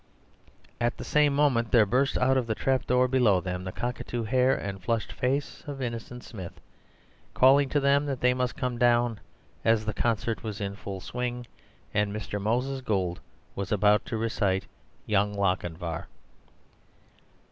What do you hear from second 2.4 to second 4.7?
the trapdoor below them the cockatoo hair